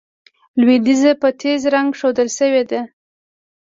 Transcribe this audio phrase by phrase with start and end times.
[0.59, 2.81] لوېدیځه په تېز رنګ ښودل شوي دي.